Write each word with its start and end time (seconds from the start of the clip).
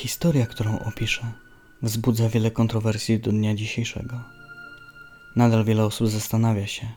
Historia, 0.00 0.46
którą 0.46 0.78
opiszę, 0.78 1.32
wzbudza 1.82 2.28
wiele 2.28 2.50
kontrowersji 2.50 3.20
do 3.20 3.30
dnia 3.30 3.54
dzisiejszego. 3.54 4.20
Nadal 5.36 5.64
wiele 5.64 5.84
osób 5.84 6.08
zastanawia 6.08 6.66
się, 6.66 6.88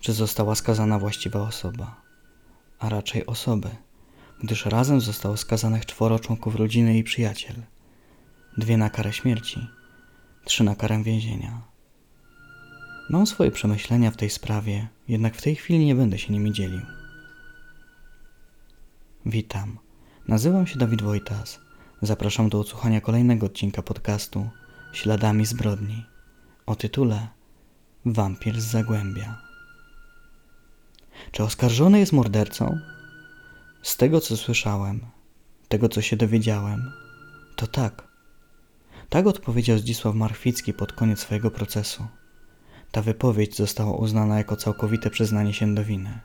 czy 0.00 0.12
została 0.12 0.54
skazana 0.54 0.98
właściwa 0.98 1.40
osoba, 1.40 2.02
a 2.78 2.88
raczej 2.88 3.26
osoby, 3.26 3.68
gdyż 4.42 4.66
razem 4.66 5.00
zostało 5.00 5.36
skazanych 5.36 5.86
czworo 5.86 6.18
członków 6.18 6.56
rodziny 6.56 6.98
i 6.98 7.04
przyjaciel, 7.04 7.56
dwie 8.58 8.76
na 8.76 8.90
karę 8.90 9.12
śmierci, 9.12 9.66
trzy 10.44 10.64
na 10.64 10.74
karę 10.76 11.02
więzienia. 11.02 11.62
Mam 13.10 13.26
swoje 13.26 13.50
przemyślenia 13.50 14.10
w 14.10 14.16
tej 14.16 14.30
sprawie, 14.30 14.88
jednak 15.08 15.36
w 15.36 15.42
tej 15.42 15.56
chwili 15.56 15.86
nie 15.86 15.94
będę 15.94 16.18
się 16.18 16.32
nimi 16.32 16.52
dzielił. 16.52 16.82
Witam. 19.26 19.78
Nazywam 20.28 20.66
się 20.66 20.78
Dawid 20.78 21.02
Wojtas. 21.02 21.71
Zapraszam 22.02 22.48
do 22.48 22.60
odsłuchania 22.60 23.00
kolejnego 23.00 23.46
odcinka 23.46 23.82
podcastu 23.82 24.50
Śladami 24.92 25.46
zbrodni 25.46 26.04
o 26.66 26.76
tytule 26.76 27.28
Wampir 28.04 28.60
z 28.60 28.64
Zagłębia. 28.64 29.38
Czy 31.32 31.42
oskarżony 31.42 31.98
jest 31.98 32.12
mordercą? 32.12 32.78
Z 33.82 33.96
tego 33.96 34.20
co 34.20 34.36
słyszałem, 34.36 35.00
tego 35.68 35.88
co 35.88 36.02
się 36.02 36.16
dowiedziałem, 36.16 36.92
to 37.56 37.66
tak. 37.66 38.08
Tak 39.08 39.26
odpowiedział 39.26 39.78
Zdzisław 39.78 40.14
Marchwicki 40.14 40.72
pod 40.72 40.92
koniec 40.92 41.20
swojego 41.20 41.50
procesu. 41.50 42.06
Ta 42.92 43.02
wypowiedź 43.02 43.56
została 43.56 43.96
uznana 43.96 44.38
jako 44.38 44.56
całkowite 44.56 45.10
przyznanie 45.10 45.54
się 45.54 45.74
do 45.74 45.84
winy. 45.84 46.20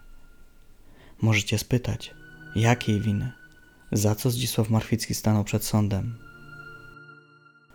Możecie 1.22 1.58
spytać, 1.58 2.14
jakiej 2.56 3.02
winy? 3.02 3.47
Za 3.92 4.16
co 4.16 4.30
Zdzisław 4.30 4.70
Marchwicki 4.70 5.16
stanął 5.16 5.44
przed 5.44 5.64
sądem? 5.64 6.18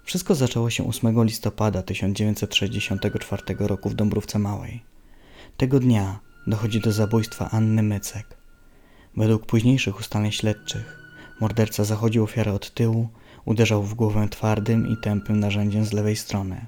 Wszystko 0.04 0.34
zaczęło 0.34 0.70
się 0.70 0.88
8 0.88 1.24
listopada 1.24 1.82
1964 1.82 3.42
roku 3.58 3.88
w 3.88 3.94
Dąbrówce 3.94 4.38
Małej. 4.38 4.82
Tego 5.56 5.80
dnia 5.80 6.20
dochodzi 6.46 6.80
do 6.80 6.92
zabójstwa 6.92 7.50
Anny 7.50 7.82
Mycek. 7.82 8.36
Według 9.16 9.46
późniejszych 9.46 10.00
ustaleń 10.00 10.32
śledczych, 10.32 10.98
morderca 11.40 11.84
zachodził 11.84 12.24
ofiarę 12.24 12.52
od 12.52 12.74
tyłu, 12.74 13.08
uderzał 13.44 13.82
w 13.82 13.94
głowę 13.94 14.28
twardym 14.28 14.88
i 14.88 14.96
tępym 14.96 15.40
narzędziem 15.40 15.84
z 15.84 15.92
lewej 15.92 16.16
strony. 16.16 16.66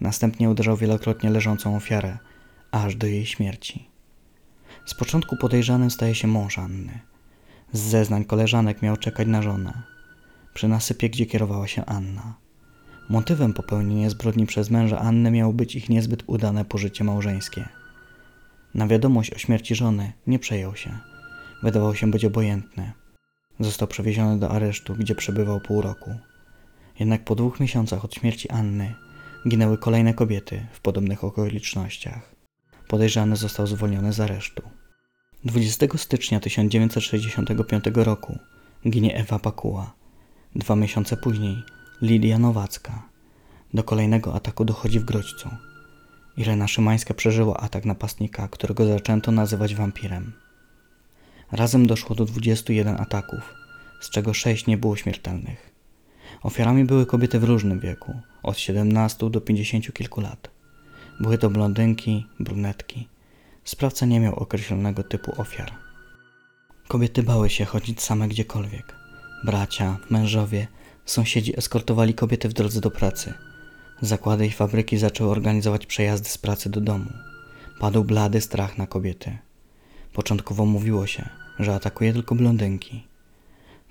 Następnie 0.00 0.50
uderzał 0.50 0.76
wielokrotnie 0.76 1.30
leżącą 1.30 1.76
ofiarę, 1.76 2.18
aż 2.70 2.96
do 2.96 3.06
jej 3.06 3.26
śmierci. 3.26 3.88
Z 4.86 4.94
początku 4.94 5.36
podejrzanym 5.36 5.90
staje 5.90 6.14
się 6.14 6.28
mąż 6.28 6.58
Anny. 6.58 7.13
Z 7.74 7.80
zeznań 7.80 8.24
koleżanek 8.24 8.82
miał 8.82 8.96
czekać 8.96 9.28
na 9.28 9.42
żonę. 9.42 9.82
Przy 10.54 10.68
nasypie, 10.68 11.10
gdzie 11.10 11.26
kierowała 11.26 11.66
się 11.66 11.84
Anna. 11.84 12.34
Motywem 13.08 13.52
popełnienia 13.52 14.10
zbrodni 14.10 14.46
przez 14.46 14.70
męża 14.70 14.98
Anny 14.98 15.30
miało 15.30 15.52
być 15.52 15.76
ich 15.76 15.88
niezbyt 15.88 16.22
udane 16.26 16.64
pożycie 16.64 17.04
małżeńskie. 17.04 17.68
Na 18.74 18.86
wiadomość 18.86 19.30
o 19.30 19.38
śmierci 19.38 19.74
żony 19.74 20.12
nie 20.26 20.38
przejął 20.38 20.76
się. 20.76 20.98
Wydawał 21.62 21.94
się 21.94 22.10
być 22.10 22.24
obojętny. 22.24 22.92
Został 23.60 23.88
przewieziony 23.88 24.38
do 24.38 24.50
aresztu, 24.50 24.94
gdzie 24.94 25.14
przebywał 25.14 25.60
pół 25.60 25.82
roku. 25.82 26.10
Jednak 27.00 27.24
po 27.24 27.34
dwóch 27.34 27.60
miesiącach 27.60 28.04
od 28.04 28.14
śmierci 28.14 28.50
Anny 28.50 28.94
ginęły 29.48 29.78
kolejne 29.78 30.14
kobiety 30.14 30.66
w 30.72 30.80
podobnych 30.80 31.24
okolicznościach. 31.24 32.34
Podejrzany 32.88 33.36
został 33.36 33.66
zwolniony 33.66 34.12
z 34.12 34.20
aresztu. 34.20 34.62
20 35.44 35.86
stycznia 35.96 36.40
1965 36.40 37.84
roku 37.94 38.38
ginie 38.88 39.16
Ewa 39.16 39.38
Pakuła. 39.38 39.94
Dwa 40.56 40.76
miesiące 40.76 41.16
później 41.16 41.62
Lidia 42.02 42.38
Nowacka. 42.38 43.08
Do 43.74 43.84
kolejnego 43.84 44.34
ataku 44.34 44.64
dochodzi 44.64 45.00
w 45.00 45.04
Grodźcu. 45.04 45.48
Irena 46.36 46.68
Szymańska 46.68 47.14
przeżyła 47.14 47.56
atak 47.56 47.84
napastnika, 47.84 48.48
którego 48.48 48.86
zaczęto 48.86 49.32
nazywać 49.32 49.74
wampirem. 49.74 50.32
Razem 51.52 51.86
doszło 51.86 52.16
do 52.16 52.24
21 52.24 53.00
ataków, 53.00 53.54
z 54.00 54.10
czego 54.10 54.34
6 54.34 54.66
nie 54.66 54.76
było 54.76 54.96
śmiertelnych. 54.96 55.70
Ofiarami 56.42 56.84
były 56.84 57.06
kobiety 57.06 57.38
w 57.38 57.44
różnym 57.44 57.80
wieku, 57.80 58.20
od 58.42 58.58
17 58.58 59.30
do 59.30 59.40
50 59.40 59.92
kilku 59.92 60.20
lat. 60.20 60.50
Były 61.20 61.38
to 61.38 61.50
blondynki, 61.50 62.26
brunetki. 62.40 63.13
Sprawca 63.64 64.06
nie 64.06 64.20
miał 64.20 64.34
określonego 64.34 65.02
typu 65.02 65.40
ofiar. 65.40 65.72
Kobiety 66.88 67.22
bały 67.22 67.50
się 67.50 67.64
chodzić 67.64 68.00
same 68.00 68.28
gdziekolwiek. 68.28 68.94
Bracia, 69.44 69.96
mężowie, 70.10 70.66
sąsiedzi 71.04 71.58
eskortowali 71.58 72.14
kobiety 72.14 72.48
w 72.48 72.52
drodze 72.52 72.80
do 72.80 72.90
pracy. 72.90 73.34
Zakłady 74.00 74.46
i 74.46 74.50
fabryki 74.50 74.98
zaczęły 74.98 75.30
organizować 75.30 75.86
przejazdy 75.86 76.28
z 76.28 76.38
pracy 76.38 76.70
do 76.70 76.80
domu. 76.80 77.10
Padł 77.80 78.04
blady 78.04 78.40
strach 78.40 78.78
na 78.78 78.86
kobiety. 78.86 79.38
Początkowo 80.12 80.66
mówiło 80.66 81.06
się, 81.06 81.28
że 81.58 81.74
atakuje 81.74 82.12
tylko 82.12 82.34
blondynki. 82.34 83.06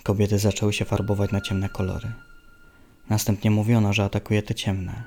Kobiety 0.03 0.39
zaczęły 0.39 0.73
się 0.73 0.85
farbować 0.85 1.31
na 1.31 1.41
ciemne 1.41 1.69
kolory. 1.69 2.11
Następnie 3.09 3.51
mówiono, 3.51 3.93
że 3.93 4.03
atakuje 4.03 4.43
te 4.43 4.55
ciemne. 4.55 5.03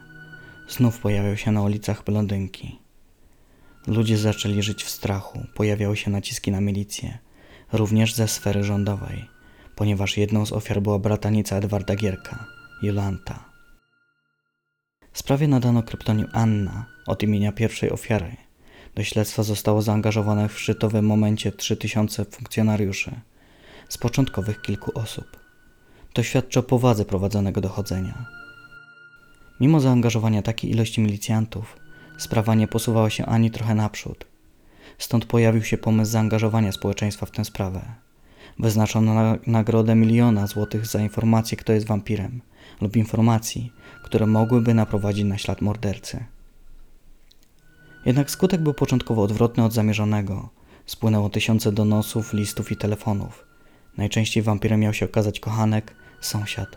Znów 0.69 0.99
pojawiał 0.99 1.37
się 1.37 1.53
na 1.53 1.63
ulicach 1.63 2.05
blondynki. 2.05 2.86
Ludzie 3.87 4.19
zaczęli 4.19 4.63
żyć 4.63 4.85
w 4.85 4.91
strachu, 4.91 5.47
pojawiały 5.55 5.97
się 5.97 6.11
naciski 6.11 6.51
na 6.51 6.61
milicję, 6.61 7.19
również 7.73 8.15
ze 8.15 8.29
sfery 8.29 8.65
rządowej, 8.65 9.25
ponieważ 9.77 10.17
jedną 10.17 10.47
z 10.47 10.53
ofiar 10.53 10.83
była 10.83 10.99
bratanica 10.99 11.57
Edwarda 11.57 11.97
Gierka, 11.97 12.47
Jolanta. 12.83 13.45
Sprawie 15.13 15.49
nadano 15.49 15.83
kryptonim 15.83 16.29
Anna 16.33 16.87
od 17.07 17.23
imienia 17.23 17.53
pierwszej 17.53 17.91
ofiary. 17.91 18.37
Do 18.95 19.05
śledztwa 19.05 19.43
zostało 19.43 19.83
zaangażowanych 19.83 20.53
w 20.53 20.61
szczytowym 20.61 21.07
momencie 21.07 21.53
3000 21.53 22.25
funkcjonariuszy, 22.25 23.21
z 23.89 23.99
początkowych 23.99 24.63
kilku 24.63 24.99
osób. 24.99 25.37
To 26.13 26.23
świadczy 26.23 26.59
o 26.59 26.63
powadze 26.63 27.05
prowadzonego 27.05 27.61
dochodzenia. 27.61 28.27
Mimo 29.61 29.81
zaangażowania 29.81 30.43
takiej 30.43 30.71
ilości 30.71 31.01
milicjantów, 31.01 31.86
sprawa 32.19 32.55
nie 32.55 32.69
posuwała 32.69 33.11
się 33.11 33.27
ani 33.27 33.51
trochę 33.51 33.75
naprzód. 33.75 34.27
Stąd 34.99 35.25
pojawił 35.25 35.65
się 35.65 35.79
pomysł 35.79 36.11
zaangażowania 36.11 36.73
społeczeństwa 36.73 37.27
w 37.27 37.31
tę 37.31 37.45
sprawę. 37.45 37.83
Wyznaczono 38.59 39.15
na 39.15 39.39
nagrodę 39.47 39.95
miliona 39.95 40.47
złotych 40.47 40.87
za 40.87 41.01
informację, 41.01 41.57
kto 41.57 41.73
jest 41.73 41.87
wampirem, 41.87 42.41
lub 42.81 42.97
informacji, 42.97 43.73
które 44.05 44.27
mogłyby 44.27 44.75
naprowadzić 44.75 45.25
na 45.25 45.39
ślad 45.39 45.61
mordercy. 45.61 46.25
Jednak 48.07 48.31
skutek 48.31 48.61
był 48.61 48.75
początkowo 48.75 49.23
odwrotny 49.23 49.65
od 49.65 49.73
zamierzonego. 49.73 50.49
Spłynęło 50.87 51.31
tysiące 51.31 51.73
donosów, 51.73 52.33
listów 52.33 52.73
i 52.73 52.77
telefonów. 52.77 53.47
Najczęściej 53.97 54.43
wampirem 54.43 54.81
miał 54.81 54.95
się 54.95 55.07
okazać 55.07 55.41
kochanek, 55.41 55.95
sąsiad. 56.21 56.69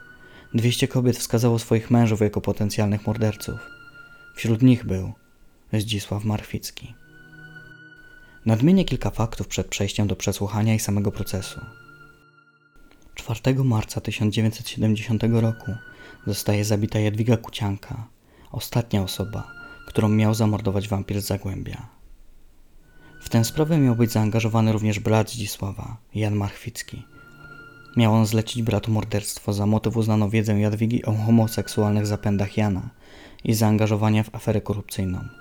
Dwieście 0.53 0.87
kobiet 0.87 1.17
wskazało 1.17 1.59
swoich 1.59 1.91
mężów 1.91 2.21
jako 2.21 2.41
potencjalnych 2.41 3.07
morderców. 3.07 3.59
Wśród 4.35 4.61
nich 4.61 4.85
był 4.85 5.13
Zdzisław 5.73 6.25
Marficki. 6.25 6.93
Nadmienię 8.45 8.85
kilka 8.85 9.09
faktów 9.09 9.47
przed 9.47 9.67
przejściem 9.67 10.07
do 10.07 10.15
przesłuchania 10.15 10.75
i 10.75 10.79
samego 10.79 11.11
procesu. 11.11 11.59
4 13.15 13.63
marca 13.63 14.01
1970 14.01 15.23
roku 15.31 15.71
zostaje 16.27 16.65
zabita 16.65 16.99
Jadwiga 16.99 17.37
Kucianka, 17.37 18.07
ostatnia 18.51 19.03
osoba, 19.03 19.47
którą 19.87 20.09
miał 20.09 20.33
zamordować 20.33 20.87
wampir 20.87 21.21
z 21.21 21.25
Zagłębia. 21.25 21.87
W 23.21 23.29
tę 23.29 23.45
sprawę 23.45 23.77
miał 23.77 23.95
być 23.95 24.11
zaangażowany 24.11 24.71
również 24.71 24.99
brat 24.99 25.31
Zdzisława, 25.31 25.97
Jan 26.15 26.35
Marchwicki. 26.35 27.05
Miał 27.97 28.13
on 28.13 28.25
zlecić 28.25 28.63
bratu 28.63 28.91
morderstwo, 28.91 29.53
za 29.53 29.65
motyw 29.65 29.97
uznano 29.97 30.29
wiedzę 30.29 30.59
Jadwigi 30.59 31.05
o 31.05 31.13
homoseksualnych 31.13 32.07
zapędach 32.07 32.57
Jana 32.57 32.89
i 33.43 33.53
zaangażowania 33.53 34.23
w 34.23 34.35
aferę 34.35 34.61
korupcyjną. 34.61 35.38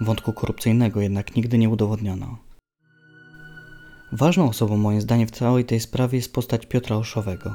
Wątku 0.00 0.32
korupcyjnego 0.32 1.00
jednak 1.00 1.36
nigdy 1.36 1.58
nie 1.58 1.68
udowodniono. 1.68 2.38
Ważną 4.12 4.48
osobą 4.48 4.76
moim 4.76 5.00
zdaniem 5.00 5.28
w 5.28 5.30
całej 5.30 5.64
tej 5.64 5.80
sprawie 5.80 6.18
jest 6.18 6.32
postać 6.32 6.66
Piotra 6.66 6.96
Oszowego, 6.96 7.54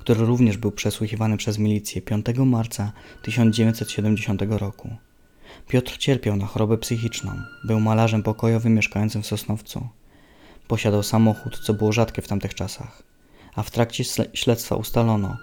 który 0.00 0.24
również 0.24 0.56
był 0.56 0.72
przesłuchiwany 0.72 1.36
przez 1.36 1.58
milicję 1.58 2.02
5 2.02 2.26
marca 2.38 2.92
1970 3.22 4.42
roku. 4.48 4.96
Piotr 5.68 5.96
cierpiał 5.96 6.36
na 6.36 6.46
chorobę 6.46 6.78
psychiczną, 6.78 7.32
był 7.64 7.80
malarzem 7.80 8.22
pokojowym 8.22 8.74
mieszkającym 8.74 9.22
w 9.22 9.26
Sosnowcu. 9.26 9.88
Posiadał 10.68 11.02
samochód, 11.02 11.58
co 11.58 11.74
było 11.74 11.92
rzadkie 11.92 12.22
w 12.22 12.28
tamtych 12.28 12.54
czasach, 12.54 13.02
a 13.54 13.62
w 13.62 13.70
trakcie 13.70 14.04
śledztwa 14.34 14.76
ustalono, 14.76 15.36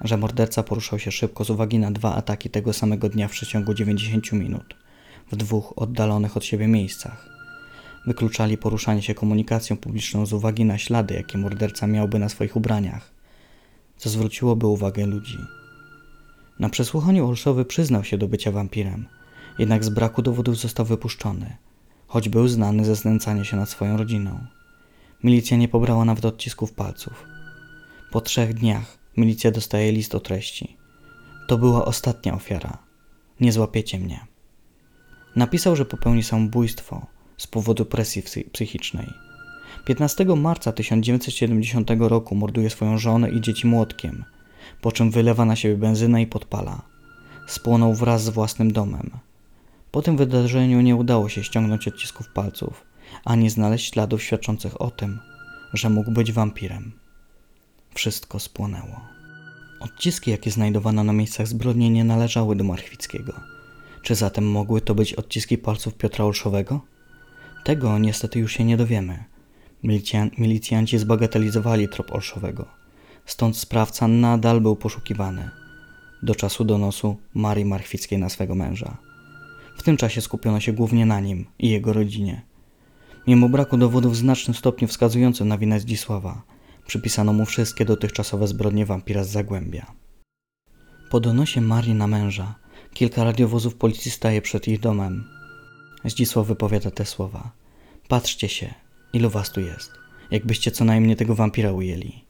że 0.00 0.16
morderca 0.16 0.62
poruszał 0.62 0.98
się 0.98 1.12
szybko 1.12 1.44
z 1.44 1.50
uwagi 1.50 1.78
na 1.78 1.90
dwa 1.90 2.14
ataki 2.14 2.50
tego 2.50 2.72
samego 2.72 3.08
dnia 3.08 3.28
w 3.28 3.32
przeciągu 3.32 3.74
90 3.74 4.32
minut 4.32 4.79
w 5.30 5.36
dwóch 5.36 5.72
oddalonych 5.76 6.36
od 6.36 6.44
siebie 6.44 6.68
miejscach. 6.68 7.28
Wykluczali 8.06 8.58
poruszanie 8.58 9.02
się 9.02 9.14
komunikacją 9.14 9.76
publiczną 9.76 10.26
z 10.26 10.32
uwagi 10.32 10.64
na 10.64 10.78
ślady, 10.78 11.14
jakie 11.14 11.38
morderca 11.38 11.86
miałby 11.86 12.18
na 12.18 12.28
swoich 12.28 12.56
ubraniach. 12.56 13.12
co 13.96 14.10
zwróciłoby 14.10 14.66
uwagę 14.66 15.06
ludzi. 15.06 15.38
Na 16.58 16.68
przesłuchaniu 16.68 17.28
Olszowy 17.28 17.64
przyznał 17.64 18.04
się 18.04 18.18
do 18.18 18.28
bycia 18.28 18.50
wampirem, 18.50 19.06
jednak 19.58 19.84
z 19.84 19.88
braku 19.88 20.22
dowodów 20.22 20.56
został 20.58 20.86
wypuszczony, 20.86 21.56
choć 22.06 22.28
był 22.28 22.48
znany 22.48 22.84
ze 22.84 22.96
znęcania 22.96 23.44
się 23.44 23.56
nad 23.56 23.68
swoją 23.68 23.96
rodziną. 23.96 24.46
Milicja 25.24 25.56
nie 25.56 25.68
pobrała 25.68 26.04
nawet 26.04 26.24
odcisków 26.24 26.72
palców. 26.72 27.24
Po 28.10 28.20
trzech 28.20 28.54
dniach 28.54 28.98
milicja 29.16 29.50
dostaje 29.50 29.92
list 29.92 30.14
o 30.14 30.20
treści. 30.20 30.76
To 31.48 31.58
była 31.58 31.84
ostatnia 31.84 32.34
ofiara. 32.34 32.78
Nie 33.40 33.52
złapiecie 33.52 33.98
mnie. 33.98 34.29
Napisał, 35.36 35.76
że 35.76 35.84
popełni 35.84 36.22
samobójstwo 36.22 37.06
z 37.36 37.46
powodu 37.46 37.84
presji 37.84 38.22
psychicznej. 38.52 39.12
15 39.84 40.24
marca 40.24 40.72
1970 40.72 41.90
roku 41.98 42.34
morduje 42.34 42.70
swoją 42.70 42.98
żonę 42.98 43.30
i 43.30 43.40
dzieci 43.40 43.66
młotkiem, 43.66 44.24
po 44.80 44.92
czym 44.92 45.10
wylewa 45.10 45.44
na 45.44 45.56
siebie 45.56 45.76
benzynę 45.76 46.22
i 46.22 46.26
podpala. 46.26 46.82
Spłonął 47.46 47.94
wraz 47.94 48.24
z 48.24 48.28
własnym 48.28 48.72
domem. 48.72 49.10
Po 49.90 50.02
tym 50.02 50.16
wydarzeniu 50.16 50.80
nie 50.80 50.96
udało 50.96 51.28
się 51.28 51.44
ściągnąć 51.44 51.88
odcisków 51.88 52.28
palców, 52.28 52.84
ani 53.24 53.50
znaleźć 53.50 53.92
śladów 53.92 54.22
świadczących 54.22 54.80
o 54.80 54.90
tym, 54.90 55.20
że 55.72 55.90
mógł 55.90 56.10
być 56.10 56.32
wampirem. 56.32 56.92
Wszystko 57.94 58.38
spłonęło. 58.38 59.00
Odciski, 59.80 60.30
jakie 60.30 60.50
znajdowano 60.50 61.04
na 61.04 61.12
miejscach 61.12 61.48
zbrodni, 61.48 61.90
nie 61.90 62.04
należały 62.04 62.56
do 62.56 62.64
Marchwickiego. 62.64 63.59
Czy 64.02 64.14
zatem 64.14 64.50
mogły 64.50 64.80
to 64.80 64.94
być 64.94 65.14
odciski 65.14 65.58
palców 65.58 65.94
Piotra 65.94 66.24
Olszowego? 66.24 66.80
Tego 67.64 67.98
niestety 67.98 68.38
już 68.38 68.52
się 68.52 68.64
nie 68.64 68.76
dowiemy. 68.76 69.24
Milicjan, 69.82 70.30
milicjanci 70.38 70.98
zbagatelizowali 70.98 71.88
trop 71.88 72.12
Olszowego, 72.12 72.68
stąd 73.26 73.56
sprawca 73.56 74.08
nadal 74.08 74.60
był 74.60 74.76
poszukiwany. 74.76 75.50
Do 76.22 76.34
czasu 76.34 76.64
donosu 76.64 77.16
Marii 77.34 77.64
Marchwickiej 77.64 78.18
na 78.18 78.28
swego 78.28 78.54
męża. 78.54 78.96
W 79.76 79.82
tym 79.82 79.96
czasie 79.96 80.20
skupiono 80.20 80.60
się 80.60 80.72
głównie 80.72 81.06
na 81.06 81.20
nim 81.20 81.46
i 81.58 81.70
jego 81.70 81.92
rodzinie. 81.92 82.42
Mimo 83.26 83.48
braku 83.48 83.76
dowodów 83.76 84.12
w 84.12 84.16
znacznym 84.16 84.54
stopniu 84.54 84.88
wskazujących 84.88 85.46
na 85.46 85.58
winę 85.58 85.80
Zdzisława, 85.80 86.42
przypisano 86.86 87.32
mu 87.32 87.44
wszystkie 87.44 87.84
dotychczasowe 87.84 88.48
zbrodnie 88.48 88.86
wampira 88.86 89.24
z 89.24 89.30
Zagłębia. 89.30 89.86
Po 91.10 91.20
donosie 91.20 91.60
Marii 91.60 91.94
na 91.94 92.06
męża, 92.06 92.54
kilka 92.94 93.24
radiowozów 93.24 93.74
policji 93.74 94.10
staje 94.10 94.42
przed 94.42 94.68
ich 94.68 94.80
domem. 94.80 95.24
Zdzisław 96.04 96.46
wypowiada 96.46 96.90
te 96.90 97.06
słowa. 97.06 97.50
Patrzcie 98.08 98.48
się, 98.48 98.74
ilu 99.12 99.30
was 99.30 99.52
tu 99.52 99.60
jest, 99.60 99.92
jakbyście 100.30 100.70
co 100.70 100.84
najmniej 100.84 101.16
tego 101.16 101.34
wampira 101.34 101.72
ujęli. 101.72 102.24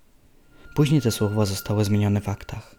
Później 0.74 1.00
te 1.00 1.10
słowa 1.10 1.46
zostały 1.46 1.84
zmienione 1.84 2.20
w 2.20 2.28
aktach. 2.28 2.74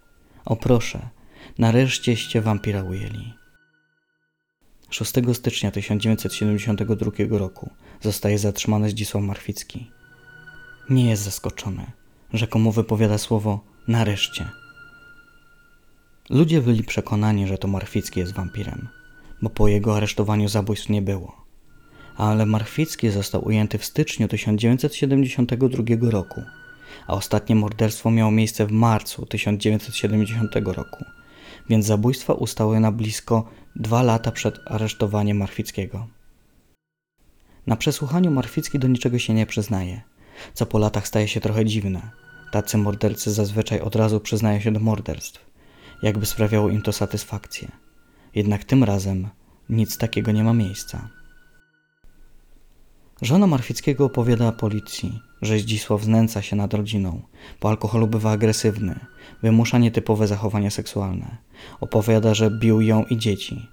O 0.45 0.55
proszę, 0.55 1.09
nareszcieście 1.57 2.41
wampira 2.41 2.83
ujęli. 2.83 3.33
6 4.89 5.13
stycznia 5.33 5.71
1972 5.71 7.11
roku 7.29 7.69
zostaje 8.01 8.37
zatrzymany 8.37 8.89
Zdzisław 8.89 9.23
Marchwicki. 9.23 9.91
Nie 10.89 11.09
jest 11.09 11.23
zaskoczony. 11.23 11.91
Rzekomo 12.33 12.71
wypowiada 12.71 13.17
słowo 13.17 13.59
nareszcie. 13.87 14.60
Ludzie 16.29 16.61
byli 16.61 16.83
przekonani, 16.83 17.47
że 17.47 17.57
to 17.57 17.67
Marchwicki 17.67 18.19
jest 18.19 18.33
wampirem, 18.33 18.87
bo 19.41 19.49
po 19.49 19.67
jego 19.67 19.97
aresztowaniu 19.97 20.49
zabójstw 20.49 20.89
nie 20.89 21.01
było. 21.01 21.45
Ale 22.17 22.45
Marchwicki 22.45 23.09
został 23.09 23.45
ujęty 23.45 23.77
w 23.77 23.85
styczniu 23.85 24.27
1972 24.27 26.11
roku, 26.11 26.43
a 27.07 27.13
ostatnie 27.13 27.55
morderstwo 27.55 28.11
miało 28.11 28.31
miejsce 28.31 28.65
w 28.65 28.71
marcu 28.71 29.25
1970 29.25 30.55
roku, 30.65 31.05
więc 31.69 31.85
zabójstwa 31.85 32.33
ustały 32.33 32.79
na 32.79 32.91
blisko 32.91 33.49
dwa 33.75 34.03
lata 34.03 34.31
przed 34.31 34.59
aresztowaniem 34.65 35.37
Marchwickiego. 35.37 36.07
Na 37.67 37.75
przesłuchaniu 37.75 38.31
Marchwicki 38.31 38.79
do 38.79 38.87
niczego 38.87 39.19
się 39.19 39.33
nie 39.33 39.45
przyznaje, 39.45 40.01
co 40.53 40.65
po 40.65 40.79
latach 40.79 41.07
staje 41.07 41.27
się 41.27 41.41
trochę 41.41 41.65
dziwne. 41.65 42.01
Tacy 42.51 42.77
mordercy 42.77 43.31
zazwyczaj 43.31 43.79
od 43.79 43.95
razu 43.95 44.19
przyznają 44.19 44.59
się 44.59 44.71
do 44.71 44.79
morderstw, 44.79 45.50
jakby 46.01 46.25
sprawiało 46.25 46.69
im 46.69 46.81
to 46.81 46.93
satysfakcję. 46.93 47.71
Jednak 48.35 48.63
tym 48.63 48.83
razem 48.83 49.29
nic 49.69 49.97
takiego 49.97 50.31
nie 50.31 50.43
ma 50.43 50.53
miejsca. 50.53 51.09
Żona 53.21 53.47
Marfickiego 53.47 54.05
opowiada 54.05 54.51
policji, 54.51 55.19
że 55.41 55.59
Zdzisław 55.59 56.03
znęca 56.03 56.41
się 56.41 56.55
nad 56.55 56.73
rodziną, 56.73 57.21
po 57.59 57.69
alkoholu 57.69 58.07
bywa 58.07 58.31
agresywny, 58.31 58.99
wymusza 59.43 59.77
nietypowe 59.77 60.27
zachowania 60.27 60.69
seksualne. 60.69 61.37
Opowiada, 61.79 62.33
że 62.33 62.51
bił 62.51 62.81
ją 62.81 63.05
i 63.05 63.17
dzieci. 63.17 63.67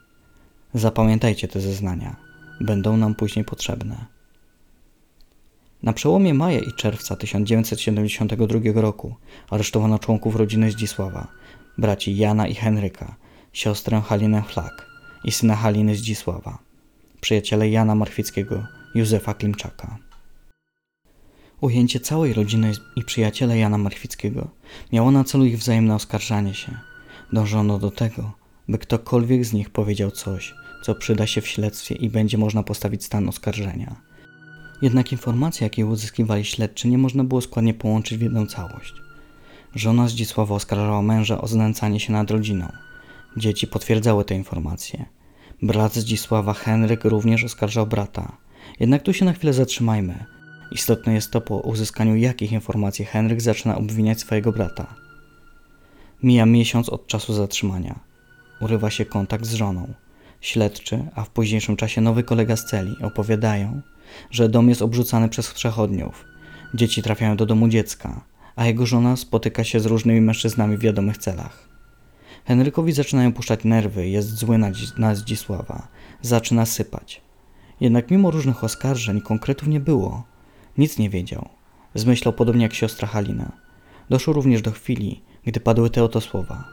Zapamiętajcie 0.74 1.48
te 1.48 1.60
zeznania, 1.60 2.16
będą 2.60 2.96
nam 2.96 3.14
później 3.14 3.44
potrzebne. 3.44 4.06
Na 5.82 5.92
przełomie 5.92 6.34
maja 6.34 6.60
i 6.60 6.72
czerwca 6.72 7.16
1972 7.16 8.60
roku 8.74 9.14
aresztowano 9.50 9.98
członków 9.98 10.36
rodziny 10.36 10.70
Zdzisława, 10.70 11.28
braci 11.78 12.16
Jana 12.16 12.48
i 12.48 12.54
Henryka, 12.54 13.16
siostrę 13.52 14.00
Halinę 14.00 14.42
Flak 14.42 14.86
i 15.24 15.32
syna 15.32 15.56
Haliny 15.56 15.96
Zdzisława, 15.96 16.58
przyjaciele 17.20 17.68
Jana 17.68 17.94
Marchwickiego, 17.94 18.66
Józefa 18.94 19.34
Klimczaka. 19.34 19.98
Ujęcie 21.60 22.00
całej 22.00 22.32
rodziny 22.32 22.72
i 22.96 23.04
przyjaciele 23.04 23.58
Jana 23.58 23.78
Marchwickiego 23.78 24.48
miało 24.92 25.10
na 25.10 25.24
celu 25.24 25.44
ich 25.44 25.58
wzajemne 25.58 25.94
oskarżanie 25.94 26.54
się. 26.54 26.78
Dążono 27.32 27.78
do 27.78 27.90
tego, 27.90 28.32
by 28.68 28.78
ktokolwiek 28.78 29.44
z 29.44 29.52
nich 29.52 29.70
powiedział 29.70 30.10
coś, 30.10 30.54
co 30.82 30.94
przyda 30.94 31.26
się 31.26 31.40
w 31.40 31.48
śledztwie 31.48 31.94
i 31.94 32.10
będzie 32.10 32.38
można 32.38 32.62
postawić 32.62 33.04
stan 33.04 33.28
oskarżenia. 33.28 33.96
Jednak 34.82 35.12
informacje, 35.12 35.64
jakie 35.64 35.86
uzyskiwali 35.86 36.44
śledczy, 36.44 36.88
nie 36.88 36.98
można 36.98 37.24
było 37.24 37.40
składnie 37.40 37.74
połączyć 37.74 38.18
w 38.18 38.22
jedną 38.22 38.46
całość. 38.46 39.07
Żona 39.74 40.08
Zdzisława 40.08 40.54
oskarżała 40.54 41.02
męża 41.02 41.40
o 41.40 41.46
znęcanie 41.46 42.00
się 42.00 42.12
nad 42.12 42.30
rodziną. 42.30 42.72
Dzieci 43.36 43.66
potwierdzały 43.66 44.24
te 44.24 44.34
informacje. 44.34 45.04
Brat 45.62 45.94
Zdzisława, 45.94 46.52
Henryk, 46.52 47.04
również 47.04 47.44
oskarżał 47.44 47.86
brata. 47.86 48.36
Jednak 48.80 49.02
tu 49.02 49.12
się 49.12 49.24
na 49.24 49.32
chwilę 49.32 49.52
zatrzymajmy. 49.52 50.24
Istotne 50.72 51.14
jest 51.14 51.30
to, 51.30 51.40
po 51.40 51.56
uzyskaniu 51.56 52.16
jakich 52.16 52.52
informacji 52.52 53.04
Henryk 53.04 53.40
zaczyna 53.40 53.78
obwiniać 53.78 54.20
swojego 54.20 54.52
brata. 54.52 54.94
Mija 56.22 56.46
miesiąc 56.46 56.88
od 56.88 57.06
czasu 57.06 57.34
zatrzymania. 57.34 58.00
Urywa 58.60 58.90
się 58.90 59.04
kontakt 59.04 59.44
z 59.44 59.54
żoną. 59.54 59.94
Śledczy, 60.40 61.04
a 61.14 61.24
w 61.24 61.30
późniejszym 61.30 61.76
czasie 61.76 62.00
nowy 62.00 62.22
kolega 62.22 62.56
z 62.56 62.64
celi 62.64 62.96
opowiadają, 63.02 63.82
że 64.30 64.48
dom 64.48 64.68
jest 64.68 64.82
obrzucany 64.82 65.28
przez 65.28 65.50
przechodniów. 65.50 66.24
Dzieci 66.74 67.02
trafiają 67.02 67.36
do 67.36 67.46
domu 67.46 67.68
dziecka, 67.68 68.24
a 68.58 68.66
jego 68.66 68.86
żona 68.86 69.16
spotyka 69.16 69.64
się 69.64 69.80
z 69.80 69.86
różnymi 69.86 70.20
mężczyznami 70.20 70.76
w 70.76 70.80
wiadomych 70.80 71.18
celach. 71.18 71.68
Henrykowi 72.44 72.92
zaczynają 72.92 73.32
puszczać 73.32 73.64
nerwy, 73.64 74.08
jest 74.08 74.28
zły 74.34 74.58
na, 74.58 74.70
na 74.96 75.14
Zdzisława, 75.14 75.88
zaczyna 76.22 76.66
sypać. 76.66 77.20
Jednak 77.80 78.10
mimo 78.10 78.30
różnych 78.30 78.64
oskarżeń 78.64 79.20
konkretów 79.20 79.68
nie 79.68 79.80
było. 79.80 80.24
Nic 80.78 80.98
nie 80.98 81.10
wiedział. 81.10 81.48
Zmyślał 81.94 82.32
podobnie 82.32 82.62
jak 82.62 82.74
siostra 82.74 83.08
Halina. 83.08 83.52
Doszło 84.10 84.34
również 84.34 84.62
do 84.62 84.72
chwili, 84.72 85.22
gdy 85.44 85.60
padły 85.60 85.90
te 85.90 86.04
oto 86.04 86.20
słowa. 86.20 86.64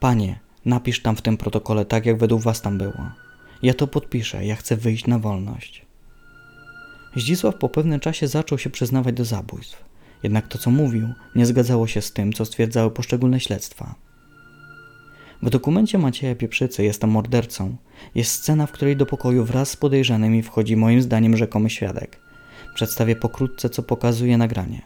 Panie, 0.00 0.40
napisz 0.64 1.02
tam 1.02 1.16
w 1.16 1.22
tym 1.22 1.36
protokole 1.36 1.84
tak, 1.84 2.06
jak 2.06 2.18
według 2.18 2.42
was 2.42 2.62
tam 2.62 2.78
było. 2.78 3.10
Ja 3.62 3.74
to 3.74 3.86
podpiszę, 3.86 4.46
ja 4.46 4.56
chcę 4.56 4.76
wyjść 4.76 5.06
na 5.06 5.18
wolność. 5.18 5.86
Zdzisław 7.16 7.54
po 7.54 7.68
pewnym 7.68 8.00
czasie 8.00 8.28
zaczął 8.28 8.58
się 8.58 8.70
przyznawać 8.70 9.14
do 9.14 9.24
zabójstw. 9.24 9.87
Jednak 10.22 10.48
to, 10.48 10.58
co 10.58 10.70
mówił, 10.70 11.08
nie 11.34 11.46
zgadzało 11.46 11.86
się 11.86 12.02
z 12.02 12.12
tym, 12.12 12.32
co 12.32 12.44
stwierdzały 12.44 12.90
poszczególne 12.90 13.40
śledztwa. 13.40 13.94
W 15.42 15.50
dokumencie 15.50 15.98
Macieja 15.98 16.34
Pieprzycy 16.34 16.84
Jestem 16.84 17.10
mordercą 17.10 17.76
jest 18.14 18.32
scena, 18.32 18.66
w 18.66 18.72
której 18.72 18.96
do 18.96 19.06
pokoju 19.06 19.44
wraz 19.44 19.70
z 19.70 19.76
podejrzanymi 19.76 20.42
wchodzi 20.42 20.76
moim 20.76 21.02
zdaniem 21.02 21.36
rzekomy 21.36 21.70
świadek. 21.70 22.20
Przedstawię 22.74 23.16
pokrótce, 23.16 23.70
co 23.70 23.82
pokazuje 23.82 24.38
nagranie. 24.38 24.82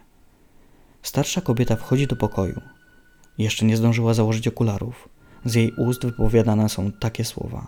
Starsza 1.02 1.40
kobieta 1.40 1.76
wchodzi 1.76 2.06
do 2.06 2.16
pokoju. 2.16 2.60
Jeszcze 3.38 3.66
nie 3.66 3.76
zdążyła 3.76 4.14
założyć 4.14 4.48
okularów. 4.48 5.08
Z 5.44 5.54
jej 5.54 5.72
ust 5.72 6.06
wypowiadane 6.06 6.68
są 6.68 6.92
takie 6.92 7.24
słowa. 7.24 7.66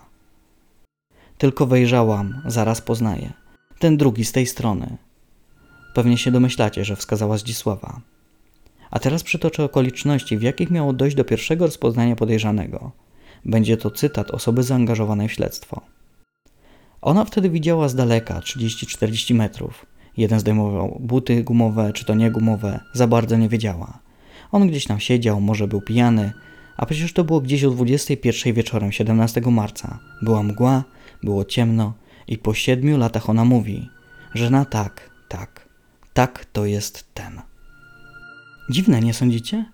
Tylko 1.37 1.65
wejrzałam, 1.65 2.41
zaraz 2.45 2.81
poznaję. 2.81 3.33
Ten 3.79 3.97
drugi 3.97 4.25
z 4.25 4.31
tej 4.31 4.45
strony. 4.45 4.97
Pewnie 5.95 6.17
się 6.17 6.31
domyślacie, 6.31 6.85
że 6.85 6.95
wskazała 6.95 7.37
Zdzisława. 7.37 8.01
A 8.91 8.99
teraz 8.99 9.23
przytoczę 9.23 9.63
okoliczności, 9.63 10.37
w 10.37 10.41
jakich 10.41 10.71
miało 10.71 10.93
dojść 10.93 11.15
do 11.15 11.23
pierwszego 11.23 11.65
rozpoznania 11.65 12.15
podejrzanego. 12.15 12.91
Będzie 13.45 13.77
to 13.77 13.91
cytat 13.91 14.31
osoby 14.31 14.63
zaangażowanej 14.63 15.27
w 15.27 15.31
śledztwo. 15.31 15.81
Ona 17.01 17.25
wtedy 17.25 17.49
widziała 17.49 17.89
z 17.89 17.95
daleka 17.95 18.39
30-40 18.39 19.35
metrów. 19.35 19.85
Jeden 20.17 20.39
zdejmował 20.39 20.97
buty 20.99 21.43
gumowe, 21.43 21.93
czy 21.93 22.05
to 22.05 22.15
nie 22.15 22.31
gumowe, 22.31 22.79
za 22.93 23.07
bardzo 23.07 23.37
nie 23.37 23.49
wiedziała. 23.49 23.99
On 24.51 24.67
gdzieś 24.67 24.85
tam 24.85 24.99
siedział, 24.99 25.41
może 25.41 25.67
był 25.67 25.81
pijany, 25.81 26.31
a 26.77 26.85
przecież 26.85 27.13
to 27.13 27.23
było 27.23 27.41
gdzieś 27.41 27.63
o 27.63 27.69
21 27.69 28.53
wieczorem 28.53 28.91
17 28.91 29.41
marca. 29.41 29.99
Była 30.21 30.43
mgła, 30.43 30.83
było 31.23 31.45
ciemno 31.45 31.93
i 32.27 32.37
po 32.37 32.53
siedmiu 32.53 32.97
latach 32.97 33.29
ona 33.29 33.45
mówi, 33.45 33.89
że 34.33 34.49
na 34.49 34.65
tak, 34.65 35.09
tak, 35.29 35.64
tak 36.15 36.45
to 36.45 36.65
jest 36.65 37.13
ten. 37.13 37.41
Dziwne, 38.69 39.01
nie 39.01 39.13
sądzicie? 39.13 39.65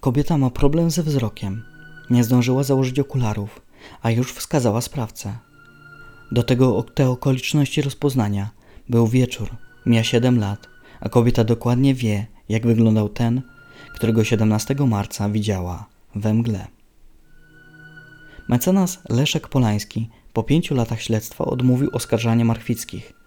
Kobieta 0.00 0.38
ma 0.38 0.50
problem 0.50 0.90
ze 0.90 1.02
wzrokiem. 1.02 1.64
Nie 2.10 2.24
zdążyła 2.24 2.62
założyć 2.62 2.98
okularów, 2.98 3.60
a 4.02 4.10
już 4.10 4.32
wskazała 4.32 4.80
sprawcę. 4.80 5.38
Do 6.32 6.42
tego 6.42 6.82
te 6.82 7.10
okoliczności 7.10 7.82
rozpoznania. 7.82 8.50
Był 8.88 9.06
wieczór, 9.06 9.48
miała 9.86 10.04
7 10.04 10.38
lat, 10.38 10.68
a 11.00 11.08
kobieta 11.08 11.44
dokładnie 11.44 11.94
wie, 11.94 12.26
jak 12.48 12.66
wyglądał 12.66 13.08
ten, 13.08 13.42
którego 13.94 14.24
17 14.24 14.74
marca 14.74 15.28
widziała 15.28 15.86
we 16.14 16.34
mgle. 16.34 16.66
Mecenas 18.48 18.98
Leszek 19.08 19.48
Polański 19.48 20.08
po 20.32 20.42
pięciu 20.42 20.74
latach 20.74 21.02
śledztwa 21.02 21.44
odmówił 21.44 21.90
oskarżania 21.92 22.44
Marchwickich. 22.44 23.19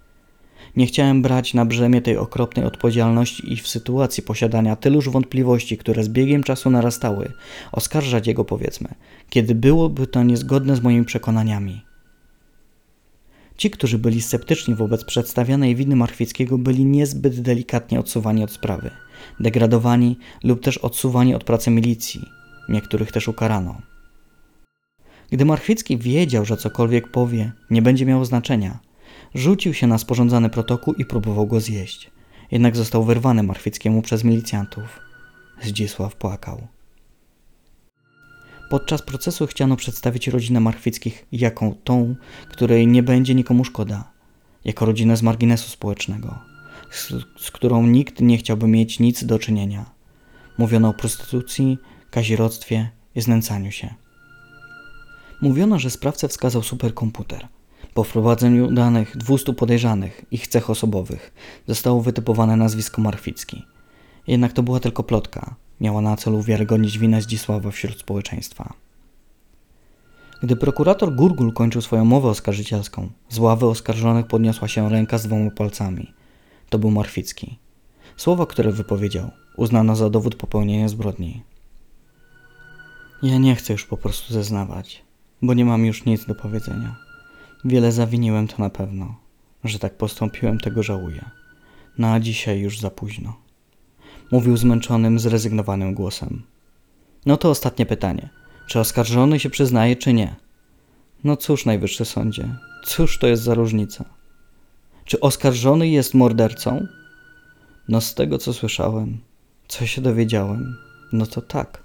Nie 0.76 0.86
chciałem 0.86 1.22
brać 1.22 1.54
na 1.54 1.66
brzemię 1.66 2.02
tej 2.02 2.18
okropnej 2.18 2.66
odpowiedzialności 2.66 3.54
i 3.54 3.58
w 3.58 3.68
sytuacji 3.68 4.24
posiadania 4.24 4.76
tyluż 4.76 5.10
wątpliwości, 5.10 5.78
które 5.78 6.04
z 6.04 6.10
biegiem 6.10 6.44
czasu 6.44 6.70
narastały, 6.70 7.32
oskarżać 7.72 8.28
jego 8.28 8.46
powiedzmy, 8.46 8.90
kiedy 9.30 9.56
byłoby 9.56 10.08
to 10.08 10.24
niezgodne 10.24 10.76
z 10.76 10.82
moimi 10.82 11.06
przekonaniami. 11.06 11.82
Ci, 13.58 13.70
którzy 13.70 13.98
byli 14.00 14.22
sceptyczni 14.22 14.76
wobec 14.76 15.06
przedstawianej 15.06 15.76
winy 15.76 15.96
Marchwickiego, 15.96 16.58
byli 16.58 16.86
niezbyt 16.86 17.42
delikatnie 17.42 18.00
odsuwani 18.00 18.44
od 18.44 18.52
sprawy, 18.52 18.90
degradowani 19.40 20.18
lub 20.44 20.64
też 20.64 20.78
odsuwani 20.78 21.36
od 21.36 21.44
pracy 21.44 21.72
milicji. 21.72 22.22
Niektórych 22.70 23.12
też 23.12 23.28
ukarano. 23.28 23.82
Gdy 25.32 25.46
Marchwicki 25.46 25.98
wiedział, 25.98 26.46
że 26.46 26.58
cokolwiek 26.58 27.12
powie, 27.12 27.52
nie 27.70 27.82
będzie 27.82 28.06
miało 28.06 28.26
znaczenia, 28.26 28.80
rzucił 29.36 29.74
się 29.74 29.88
na 29.88 29.98
sporządzany 29.98 30.50
protokół 30.50 30.94
i 30.94 31.06
próbował 31.06 31.48
go 31.48 31.60
zjeść. 31.60 32.12
Jednak 32.52 32.76
został 32.76 33.04
wyrwany 33.04 33.44
Marchwickiemu 33.44 34.02
przez 34.02 34.24
milicjantów. 34.24 35.00
Zdzisław 35.62 36.16
płakał. 36.16 36.68
Podczas 38.70 39.02
procesu 39.02 39.48
chciano 39.48 39.76
przedstawić 39.76 40.28
rodzinę 40.28 40.60
Marchwickich 40.60 41.26
jako 41.32 41.76
tą, 41.84 42.16
której 42.50 42.88
nie 42.88 43.04
będzie 43.04 43.36
nikomu 43.36 43.66
szkoda, 43.66 44.12
jako 44.66 44.86
rodzinę 44.86 45.18
z 45.18 45.22
marginesu 45.22 45.70
społecznego, 45.70 46.40
z, 46.92 47.14
z 47.38 47.52
którą 47.52 47.88
nikt 47.88 48.22
nie 48.22 48.38
chciałby 48.38 48.68
mieć 48.68 49.00
nic 49.00 49.24
do 49.24 49.40
czynienia. 49.40 49.86
Mówiono 50.58 50.90
o 50.90 50.94
prostytucji, 50.94 51.78
kazirodztwie 52.12 52.90
i 53.16 53.22
znęcaniu 53.22 53.72
się. 53.72 53.94
Mówiono, 55.42 55.80
że 55.80 55.90
sprawcę 55.90 56.28
wskazał 56.28 56.64
superkomputer. 56.64 57.48
Po 57.94 58.04
wprowadzeniu 58.04 58.72
danych 58.72 59.18
200 59.18 59.54
podejrzanych, 59.54 60.26
ich 60.32 60.48
cech 60.48 60.70
osobowych, 60.70 61.34
zostało 61.68 62.02
wytypowane 62.02 62.56
nazwisko 62.56 63.02
Marchwicki. 63.02 63.64
Jednak 64.28 64.54
to 64.54 64.64
była 64.64 64.80
tylko 64.80 65.04
plotka, 65.04 65.56
miała 65.82 66.02
na 66.02 66.16
celu 66.16 66.38
uwiarygodnić 66.38 66.98
winę 66.98 67.22
Zdzisława 67.22 67.72
wśród 67.72 68.00
społeczeństwa. 68.00 68.74
Gdy 70.44 70.56
prokurator 70.56 71.16
Gurgul 71.16 71.54
kończył 71.54 71.82
swoją 71.82 72.06
mowę 72.06 72.30
oskarżycielską, 72.30 73.10
z 73.30 73.40
ławy 73.40 73.66
oskarżonych 73.66 74.28
podniosła 74.28 74.68
się 74.68 74.90
ręka 74.90 75.18
z 75.18 75.28
dwoma 75.28 75.52
palcami. 75.52 76.14
To 76.70 76.80
był 76.80 76.92
Marficki. 76.92 77.60
Słowa, 78.18 78.46
które 78.46 78.72
wypowiedział, 78.72 79.32
uznano 79.58 79.96
za 79.96 80.10
dowód 80.10 80.36
popełnienia 80.36 80.88
zbrodni. 80.88 81.44
Ja 83.24 83.38
nie 83.38 83.56
chcę 83.56 83.74
już 83.74 83.86
po 83.86 83.98
prostu 83.98 84.34
zeznawać, 84.34 85.04
bo 85.42 85.54
nie 85.54 85.66
mam 85.66 85.86
już 85.86 86.06
nic 86.06 86.26
do 86.26 86.36
powiedzenia. 86.36 87.03
Wiele 87.66 87.92
zawiniłem 87.92 88.48
to 88.48 88.56
na 88.60 88.70
pewno. 88.70 89.16
Że 89.64 89.80
tak 89.80 89.98
postąpiłem, 89.98 90.60
tego 90.60 90.84
żałuję. 90.84 91.26
No 91.98 92.14
a 92.14 92.20
dzisiaj 92.20 92.60
już 92.60 92.80
za 92.80 92.90
późno. 92.90 93.38
Mówił 94.32 94.58
zmęczonym, 94.58 95.20
zrezygnowanym 95.20 95.94
głosem. 95.94 96.44
No 97.26 97.38
to 97.38 97.50
ostatnie 97.50 97.86
pytanie. 97.86 98.30
Czy 98.68 98.80
oskarżony 98.80 99.40
się 99.40 99.50
przyznaje, 99.50 99.96
czy 99.96 100.14
nie? 100.14 100.36
No 101.24 101.38
cóż, 101.38 101.66
najwyższy 101.66 102.06
sądzie, 102.06 102.56
cóż 102.86 103.20
to 103.20 103.28
jest 103.28 103.44
za 103.44 103.54
różnica? 103.54 104.06
Czy 105.06 105.20
oskarżony 105.20 105.90
jest 105.90 106.14
mordercą? 106.14 106.88
No 107.88 108.02
z 108.02 108.16
tego, 108.16 108.38
co 108.38 108.54
słyszałem, 108.54 109.18
co 109.68 109.86
się 109.86 110.02
dowiedziałem, 110.02 110.78
no 111.14 111.26
to 111.26 111.42
tak. 111.42 111.83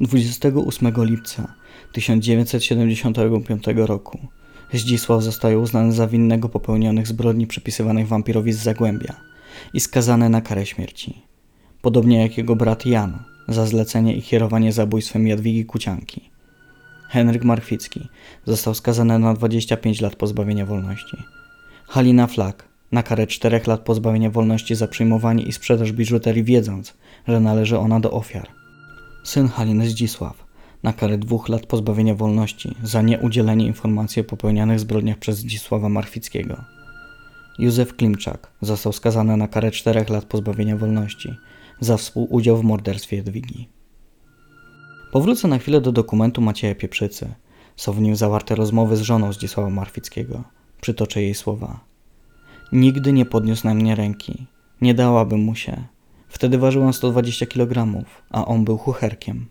28 0.00 1.04
lipca 1.04 1.54
1975 1.92 3.64
roku 3.76 4.18
Zdzisław 4.72 5.22
zostaje 5.22 5.58
uznany 5.58 5.92
za 5.92 6.06
winnego 6.06 6.48
popełnionych 6.48 7.06
zbrodni 7.06 7.46
przypisywanych 7.46 8.08
wampirowi 8.08 8.52
z 8.52 8.62
Zagłębia 8.62 9.14
i 9.74 9.80
skazany 9.80 10.28
na 10.28 10.40
karę 10.40 10.66
śmierci. 10.66 11.22
Podobnie 11.82 12.22
jak 12.22 12.38
jego 12.38 12.56
brat 12.56 12.86
Jan 12.86 13.18
za 13.48 13.66
zlecenie 13.66 14.16
i 14.16 14.22
kierowanie 14.22 14.72
zabójstwem 14.72 15.26
Jadwigi 15.26 15.64
Kucianki. 15.64 16.30
Henryk 17.08 17.44
Markwicki 17.44 18.08
został 18.44 18.74
skazany 18.74 19.18
na 19.18 19.34
25 19.34 20.00
lat 20.00 20.16
pozbawienia 20.16 20.66
wolności. 20.66 21.16
Halina 21.86 22.26
Flak 22.26 22.68
na 22.92 23.02
karę 23.02 23.26
4 23.26 23.60
lat 23.66 23.80
pozbawienia 23.80 24.30
wolności 24.30 24.74
za 24.74 24.88
przyjmowanie 24.88 25.42
i 25.42 25.52
sprzedaż 25.52 25.92
biżuterii 25.92 26.44
wiedząc, 26.44 26.94
że 27.28 27.40
należy 27.40 27.78
ona 27.78 28.00
do 28.00 28.10
ofiar. 28.10 28.57
Syn 29.24 29.48
Haliny 29.48 29.88
Zdzisław 29.88 30.46
na 30.82 30.92
karę 30.92 31.18
dwóch 31.18 31.48
lat 31.48 31.66
pozbawienia 31.66 32.14
wolności 32.14 32.74
za 32.82 33.02
nieudzielenie 33.02 33.66
informacji 33.66 34.22
o 34.22 34.24
popełnianych 34.24 34.80
zbrodniach 34.80 35.18
przez 35.18 35.38
Zdzisława 35.38 35.88
Marfickiego. 35.88 36.64
Józef 37.58 37.96
Klimczak 37.96 38.52
został 38.60 38.92
skazany 38.92 39.36
na 39.36 39.48
karę 39.48 39.70
czterech 39.70 40.08
lat 40.08 40.24
pozbawienia 40.24 40.76
wolności 40.76 41.36
za 41.80 41.96
współudział 41.96 42.56
w 42.56 42.64
morderstwie 42.64 43.16
Jadwigi. 43.16 43.68
Powrócę 45.12 45.48
na 45.48 45.58
chwilę 45.58 45.80
do 45.80 45.92
dokumentu 45.92 46.40
Macieja 46.40 46.74
Pieprzycy. 46.74 47.34
Są 47.76 47.92
w 47.92 48.00
nim 48.00 48.16
zawarte 48.16 48.54
rozmowy 48.54 48.96
z 48.96 49.00
żoną 49.00 49.32
Zdzisława 49.32 49.70
Marfickiego. 49.70 50.44
Przytoczę 50.80 51.22
jej 51.22 51.34
słowa. 51.34 51.80
Nigdy 52.72 53.12
nie 53.12 53.24
podniósł 53.24 53.66
na 53.66 53.74
mnie 53.74 53.94
ręki. 53.94 54.46
Nie 54.80 54.94
dałabym 54.94 55.40
mu 55.40 55.54
się. 55.54 55.84
Wtedy 56.28 56.58
ważyłam 56.58 56.92
120 56.92 57.46
kg, 57.46 58.04
a 58.30 58.44
on 58.44 58.64
był 58.64 58.78
chucherkiem. 58.78 59.46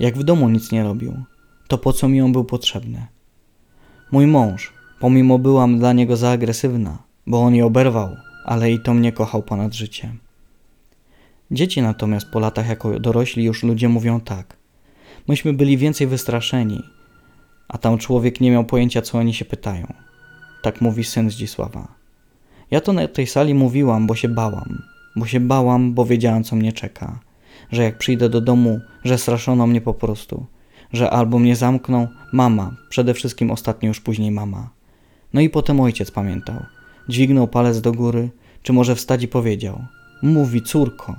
Jak 0.00 0.18
w 0.18 0.22
domu 0.22 0.48
nic 0.48 0.72
nie 0.72 0.82
robił, 0.82 1.24
to 1.68 1.78
po 1.78 1.92
co 1.92 2.08
mi 2.08 2.20
on 2.20 2.32
był 2.32 2.44
potrzebny? 2.44 3.06
Mój 4.12 4.26
mąż, 4.26 4.72
pomimo 5.00 5.38
byłam 5.38 5.78
dla 5.78 5.92
niego 5.92 6.16
za 6.16 6.30
agresywna, 6.30 6.98
bo 7.26 7.42
on 7.42 7.54
je 7.54 7.66
oberwał, 7.66 8.16
ale 8.44 8.72
i 8.72 8.80
to 8.80 8.94
mnie 8.94 9.12
kochał 9.12 9.42
ponad 9.42 9.74
życie. 9.74 10.14
Dzieci 11.50 11.82
natomiast 11.82 12.30
po 12.30 12.40
latach 12.40 12.68
jako 12.68 13.00
dorośli 13.00 13.44
już 13.44 13.62
ludzie 13.62 13.88
mówią 13.88 14.20
tak. 14.20 14.56
Myśmy 15.28 15.52
byli 15.52 15.78
więcej 15.78 16.06
wystraszeni, 16.06 16.82
a 17.68 17.78
tam 17.78 17.98
człowiek 17.98 18.40
nie 18.40 18.50
miał 18.50 18.64
pojęcia, 18.64 19.02
co 19.02 19.18
oni 19.18 19.34
się 19.34 19.44
pytają. 19.44 19.86
Tak 20.62 20.80
mówi 20.80 21.04
syn 21.04 21.30
Zdzisława. 21.30 21.88
Ja 22.70 22.80
to 22.80 22.92
na 22.92 23.08
tej 23.08 23.26
sali 23.26 23.54
mówiłam, 23.54 24.06
bo 24.06 24.14
się 24.14 24.28
bałam. 24.28 24.82
Bo 25.16 25.26
się 25.26 25.40
bałam, 25.40 25.94
bo 25.94 26.04
wiedziałam, 26.04 26.44
co 26.44 26.56
mnie 26.56 26.72
czeka. 26.72 27.18
Że 27.72 27.82
jak 27.82 27.98
przyjdę 27.98 28.28
do 28.28 28.40
domu, 28.40 28.80
że 29.04 29.18
straszono 29.18 29.66
mnie 29.66 29.80
po 29.80 29.94
prostu. 29.94 30.46
Że 30.92 31.10
albo 31.10 31.38
mnie 31.38 31.56
zamkną 31.56 32.08
mama, 32.32 32.76
przede 32.88 33.14
wszystkim 33.14 33.50
ostatnio 33.50 33.88
już 33.88 34.00
później 34.00 34.30
mama. 34.30 34.70
No 35.32 35.40
i 35.40 35.50
potem 35.50 35.80
ojciec 35.80 36.10
pamiętał. 36.10 36.56
Dźwignął 37.08 37.48
palec 37.48 37.80
do 37.80 37.92
góry, 37.92 38.30
czy 38.62 38.72
może 38.72 38.94
wstać 38.94 39.22
i 39.22 39.28
powiedział: 39.28 39.84
Mówi, 40.22 40.62
córko, 40.62 41.16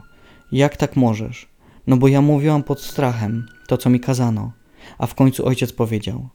jak 0.51 0.77
tak 0.77 0.95
możesz? 0.95 1.47
No 1.87 1.97
bo 1.97 2.07
ja 2.07 2.21
mówiłam 2.21 2.63
pod 2.63 2.81
strachem 2.81 3.47
to, 3.67 3.77
co 3.77 3.89
mi 3.89 3.99
kazano. 3.99 4.51
A 4.97 5.07
w 5.07 5.15
końcu 5.15 5.45
ojciec 5.45 5.73
powiedział: 5.73 6.29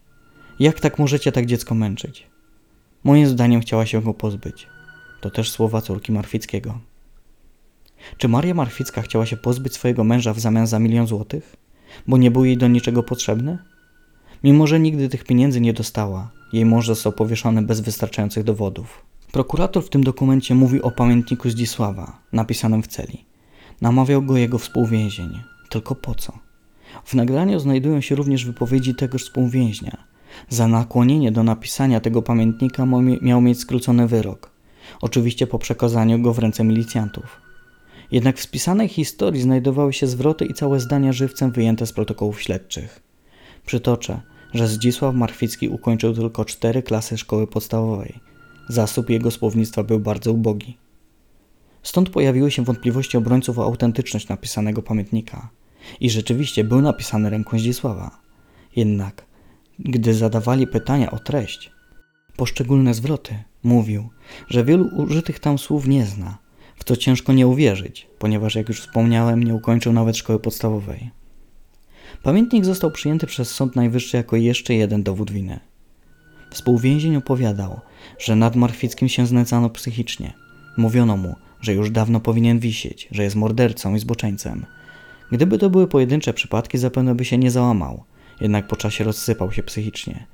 Jak 0.59 0.81
tak 0.81 0.99
możecie 0.99 1.33
tak 1.33 1.47
dziecko 1.47 1.75
męczyć? 1.75 2.27
Moim 3.05 3.27
zdaniem 3.27 3.61
chciała 3.61 3.87
się 3.87 4.03
go 4.03 4.15
pozbyć. 4.15 4.67
To 5.21 5.31
też 5.31 5.51
słowa 5.51 5.81
córki 5.81 6.13
Marfickiego. 6.13 6.92
Czy 8.17 8.29
Maria 8.29 8.55
Marficka 8.55 9.03
chciała 9.03 9.27
się 9.27 9.37
pozbyć 9.37 9.75
swojego 9.75 10.05
męża 10.05 10.33
w 10.33 10.41
zamian 10.41 10.67
za 10.67 10.79
milion 10.79 11.07
złotych? 11.07 11.57
Bo 12.07 12.17
nie 12.17 12.31
był 12.31 12.45
jej 12.45 12.57
do 12.57 12.69
niczego 12.69 13.03
potrzebny? 13.03 13.59
Mimo, 14.45 14.67
że 14.67 14.81
nigdy 14.81 15.09
tych 15.09 15.25
pieniędzy 15.25 15.61
nie 15.61 15.73
dostała, 15.73 16.31
jej 16.53 16.65
mąż 16.65 16.87
został 16.87 17.13
powieszony 17.13 17.63
bez 17.63 17.81
wystarczających 17.81 18.45
dowodów. 18.45 19.05
Prokurator 19.33 19.85
w 19.85 19.89
tym 19.89 20.05
dokumencie 20.05 20.55
mówi 20.55 20.83
o 20.83 20.91
pamiętniku 20.91 21.51
Zdzisława, 21.51 22.19
napisanym 22.33 22.83
w 22.83 22.87
celi. 22.87 23.25
Namawiał 23.81 24.23
go 24.23 24.37
jego 24.37 24.59
współwięzień. 24.59 25.41
Tylko 25.71 25.95
po 25.95 26.15
co? 26.15 26.33
W 27.05 27.15
nagraniu 27.15 27.59
znajdują 27.59 28.01
się 28.01 28.15
również 28.15 28.45
wypowiedzi 28.45 28.95
tegoż 28.95 29.25
współwięźnia. 29.25 29.97
Za 30.49 30.69
nakłonienie 30.69 31.33
do 31.33 31.43
napisania 31.43 32.01
tego 32.01 32.23
pamiętnika 32.23 32.87
miał 33.23 33.41
mieć 33.41 33.61
skrócony 33.61 34.09
wyrok. 34.09 34.51
Oczywiście 35.01 35.47
po 35.47 35.59
przekazaniu 35.59 36.19
go 36.19 36.35
w 36.35 36.39
ręce 36.39 36.65
milicjantów. 36.65 37.41
Jednak 38.13 38.39
w 38.39 38.43
spisanej 38.43 38.89
historii 38.89 39.43
znajdowały 39.43 39.93
się 39.93 40.07
zwroty 40.07 40.45
i 40.45 40.55
całe 40.55 40.81
zdania 40.81 41.13
żywcem 41.13 41.53
wyjęte 41.53 41.87
z 41.87 41.93
protokołów 41.93 42.43
śledczych. 42.43 43.03
Przytoczę, 43.67 44.21
że 44.55 44.69
Zdzisław 44.69 45.15
Marchwicki 45.15 45.69
ukończył 45.69 46.15
tylko 46.15 46.45
cztery 46.45 46.83
klasy 46.83 47.19
szkoły 47.19 47.47
podstawowej. 47.47 48.21
Zasób 48.69 49.11
jego 49.11 49.31
słownictwa 49.31 49.83
był 49.83 50.01
bardzo 50.01 50.33
ubogi. 50.33 50.79
Stąd 51.83 52.11
pojawiły 52.11 52.51
się 52.51 52.65
wątpliwości 52.65 53.17
obrońców 53.17 53.59
o 53.59 53.65
autentyczność 53.65 54.29
napisanego 54.29 54.83
pamiętnika. 54.83 55.49
I 56.01 56.11
rzeczywiście 56.11 56.65
był 56.65 56.81
napisany 56.81 57.31
ręką 57.31 57.59
Zdzisława. 57.59 58.19
Jednak, 58.77 59.27
gdy 59.79 60.15
zadawali 60.15 60.67
pytania 60.67 61.11
o 61.11 61.19
treść, 61.19 61.73
poszczególne 62.37 62.95
zwroty, 62.95 63.35
mówił, 63.63 64.09
że 64.49 64.65
wielu 64.65 64.85
użytych 64.97 65.41
tam 65.41 65.59
słów 65.59 65.89
nie 65.89 66.07
zna, 66.07 66.39
w 66.77 66.85
co 66.85 66.97
ciężko 66.97 67.33
nie 67.33 67.47
uwierzyć, 67.47 68.09
ponieważ, 68.19 68.55
jak 68.55 68.69
już 68.69 68.81
wspomniałem, 68.81 69.43
nie 69.43 69.55
ukończył 69.55 69.93
nawet 69.93 70.17
szkoły 70.17 70.39
podstawowej. 70.39 71.11
Pamiętnik 72.23 72.65
został 72.65 72.91
przyjęty 72.91 73.27
przez 73.27 73.51
Sąd 73.51 73.77
Najwyższy 73.77 74.17
jako 74.17 74.37
jeszcze 74.37 74.75
jeden 74.75 75.03
dowód 75.03 75.31
winy. 75.31 75.61
Współwięzień 76.51 77.17
opowiadał, 77.17 77.81
że 78.19 78.37
nad 78.37 78.57
Marchwickim 78.57 79.09
się 79.09 79.27
znęcano 79.27 79.71
psychicznie. 79.71 80.33
Mówiono 80.77 81.17
mu, 81.17 81.35
że 81.61 81.75
już 81.75 81.91
dawno 81.91 82.21
powinien 82.21 82.59
wisieć, 82.59 83.09
że 83.11 83.23
jest 83.23 83.37
mordercą 83.37 83.95
i 83.95 83.99
zboczeńcem. 83.99 84.67
Gdyby 85.33 85.59
to 85.59 85.71
były 85.71 85.89
pojedyncze 85.89 86.35
przypadki, 86.35 86.79
zapewne 86.79 87.15
by 87.15 87.25
się 87.25 87.39
nie 87.39 87.51
załamał, 87.51 88.05
jednak 88.41 88.67
po 88.67 88.77
czasie 88.77 89.05
rozsypał 89.05 89.53
się 89.53 89.63
psychicznie. 89.63 90.27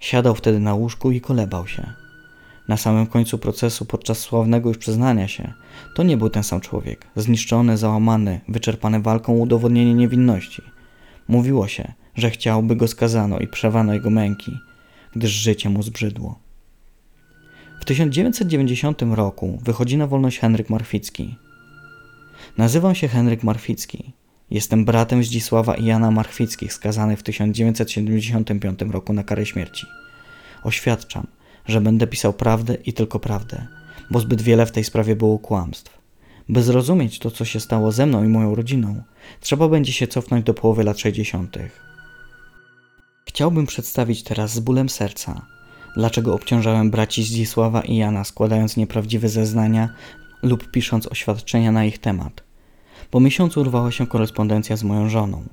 Siadał 0.00 0.34
wtedy 0.34 0.60
na 0.60 0.74
łóżku 0.74 1.10
i 1.10 1.20
kolebał 1.20 1.66
się. 1.66 2.01
Na 2.68 2.76
samym 2.76 3.06
końcu 3.06 3.38
procesu, 3.38 3.84
podczas 3.84 4.18
sławnego 4.18 4.68
już 4.68 4.78
przyznania 4.78 5.28
się, 5.28 5.52
to 5.94 6.02
nie 6.02 6.16
był 6.16 6.30
ten 6.30 6.42
sam 6.42 6.60
człowiek. 6.60 7.06
Zniszczony, 7.16 7.76
załamany, 7.76 8.40
wyczerpany 8.48 9.00
walką 9.00 9.32
o 9.32 9.38
udowodnienie 9.38 9.94
niewinności. 9.94 10.62
Mówiło 11.28 11.68
się, 11.68 11.92
że 12.14 12.30
chciałby 12.30 12.76
go 12.76 12.88
skazano 12.88 13.38
i 13.38 13.48
przewano 13.48 13.94
jego 13.94 14.10
męki, 14.10 14.58
gdyż 15.16 15.30
życie 15.30 15.70
mu 15.70 15.82
zbrzydło. 15.82 16.38
W 17.80 17.84
1990 17.84 19.02
roku 19.02 19.58
wychodzi 19.64 19.96
na 19.96 20.06
wolność 20.06 20.38
Henryk 20.38 20.70
Marficki. 20.70 21.36
Nazywam 22.58 22.94
się 22.94 23.08
Henryk 23.08 23.42
Marficki. 23.42 24.12
Jestem 24.50 24.84
bratem 24.84 25.24
Zdzisława 25.24 25.74
i 25.74 25.84
Jana 25.84 26.10
Marchwickich, 26.10 26.72
skazanych 26.72 27.18
w 27.18 27.22
1975 27.22 28.80
roku 28.80 29.12
na 29.12 29.22
karę 29.24 29.46
śmierci. 29.46 29.86
Oświadczam, 30.62 31.26
że 31.66 31.80
będę 31.80 32.06
pisał 32.06 32.32
prawdę 32.32 32.74
i 32.74 32.92
tylko 32.92 33.18
prawdę, 33.18 33.66
bo 34.10 34.20
zbyt 34.20 34.42
wiele 34.42 34.66
w 34.66 34.72
tej 34.72 34.84
sprawie 34.84 35.16
było 35.16 35.38
kłamstw. 35.38 35.98
By 36.48 36.62
zrozumieć 36.62 37.18
to, 37.18 37.30
co 37.30 37.44
się 37.44 37.60
stało 37.60 37.92
ze 37.92 38.06
mną 38.06 38.24
i 38.24 38.28
moją 38.28 38.54
rodziną, 38.54 39.02
trzeba 39.40 39.68
będzie 39.68 39.92
się 39.92 40.06
cofnąć 40.06 40.44
do 40.44 40.54
połowy 40.54 40.84
lat 40.84 40.98
60. 40.98 41.56
Chciałbym 43.28 43.66
przedstawić 43.66 44.22
teraz 44.22 44.52
z 44.54 44.60
bólem 44.60 44.88
serca, 44.88 45.46
dlaczego 45.96 46.34
obciążałem 46.34 46.90
braci 46.90 47.22
Zdzisława 47.22 47.80
i 47.80 47.96
Jana, 47.96 48.24
składając 48.24 48.76
nieprawdziwe 48.76 49.28
zeznania 49.28 49.88
lub 50.42 50.70
pisząc 50.70 51.06
oświadczenia 51.06 51.72
na 51.72 51.84
ich 51.84 51.98
temat. 51.98 52.42
Po 53.10 53.20
miesiącu 53.20 53.60
urwała 53.60 53.90
się 53.90 54.06
korespondencja 54.06 54.76
z 54.76 54.82
moją 54.82 55.08
żoną. 55.08 55.44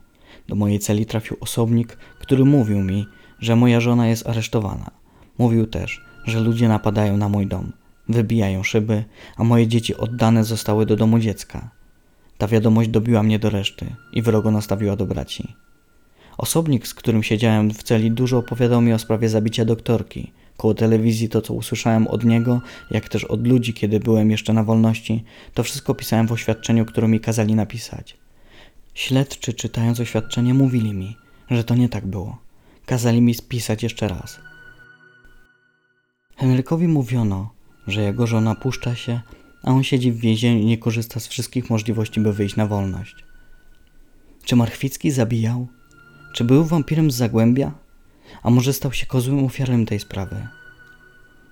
Do 0.48 0.56
mojej 0.56 0.80
celi 0.80 1.06
trafił 1.06 1.38
osobnik, 1.40 1.98
który 2.20 2.46
mówił 2.46 2.80
mi, 2.80 3.08
że 3.40 3.56
moja 3.56 3.80
żona 3.80 4.08
jest 4.08 4.28
aresztowana. 4.28 4.99
Mówił 5.40 5.68
też, 5.68 6.02
że 6.26 6.40
ludzie 6.40 6.68
napadają 6.68 7.18
na 7.18 7.30
mój 7.30 7.48
dom, 7.48 7.72
wybijają 8.10 8.64
szyby, 8.64 9.04
a 9.38 9.44
moje 9.44 9.68
dzieci 9.68 9.96
oddane 9.96 10.44
zostały 10.44 10.86
do 10.86 10.96
domu 10.96 11.20
dziecka. 11.20 11.70
Ta 12.38 12.48
wiadomość 12.48 12.90
dobiła 12.90 13.24
mnie 13.24 13.40
do 13.40 13.50
reszty 13.50 13.86
i 14.14 14.22
wrogo 14.22 14.52
nastawiła 14.52 14.96
do 14.96 15.06
braci. 15.06 15.56
Osobnik, 16.38 16.88
z 16.88 16.94
którym 16.94 17.24
siedziałem 17.24 17.72
w 17.72 17.84
celi, 17.84 18.12
dużo 18.12 18.38
opowiadał 18.38 18.82
mi 18.82 18.94
o 18.94 19.00
sprawie 19.00 19.30
zabicia 19.30 19.66
doktorki. 19.66 20.32
Koło 20.58 20.74
telewizji 20.74 21.30
to, 21.30 21.42
co 21.42 21.54
usłyszałem 21.54 22.08
od 22.08 22.24
niego, 22.24 22.62
jak 22.92 23.10
też 23.10 23.24
od 23.24 23.48
ludzi, 23.48 23.74
kiedy 23.74 24.00
byłem 24.00 24.32
jeszcze 24.32 24.54
na 24.54 24.64
wolności, 24.64 25.24
to 25.54 25.64
wszystko 25.64 25.96
pisałem 25.96 26.28
w 26.28 26.32
oświadczeniu, 26.32 26.86
które 26.86 27.08
mi 27.08 27.20
kazali 27.20 27.56
napisać. 27.56 28.18
Śledczy, 28.94 29.54
czytając 29.54 30.00
oświadczenie, 30.00 30.54
mówili 30.54 30.94
mi, 30.94 31.18
że 31.52 31.64
to 31.64 31.76
nie 31.76 31.90
tak 31.90 32.08
było. 32.08 32.38
Kazali 32.86 33.22
mi 33.22 33.34
spisać 33.34 33.84
jeszcze 33.84 34.08
raz. 34.08 34.49
Henrykowi 36.40 36.88
mówiono, 36.88 37.50
że 37.88 38.02
jego 38.02 38.28
żona 38.28 38.56
puszcza 38.56 38.96
się, 38.96 39.22
a 39.64 39.72
on 39.72 39.84
siedzi 39.84 40.12
w 40.12 40.20
więzieniu 40.20 40.60
i 40.60 40.66
nie 40.66 40.78
korzysta 40.78 41.20
z 41.20 41.28
wszystkich 41.28 41.70
możliwości, 41.70 42.22
by 42.22 42.34
wyjść 42.34 42.56
na 42.56 42.68
wolność. 42.68 43.16
Czy 44.44 44.56
Marchwicki 44.56 45.12
zabijał? 45.12 45.68
Czy 46.34 46.44
był 46.44 46.66
wampirem 46.66 47.12
z 47.12 47.16
Zagłębia? 47.16 47.72
A 48.44 48.50
może 48.50 48.74
stał 48.74 48.94
się 48.94 49.06
kozłym 49.06 49.46
ofiarem 49.46 49.86
tej 49.86 50.00
sprawy? 50.00 50.48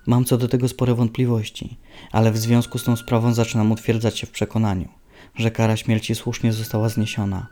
Mam 0.06 0.24
co 0.24 0.38
do 0.38 0.48
tego 0.48 0.68
spore 0.68 0.94
wątpliwości, 0.94 1.76
ale 2.12 2.32
w 2.32 2.38
związku 2.38 2.78
z 2.78 2.84
tą 2.84 2.96
sprawą 2.96 3.34
zaczynam 3.34 3.72
utwierdzać 3.72 4.18
się 4.18 4.26
w 4.26 4.30
przekonaniu, 4.30 4.88
że 5.34 5.50
kara 5.50 5.76
śmierci 5.76 6.14
słusznie 6.14 6.52
została 6.52 6.88
zniesiona. 6.88 7.46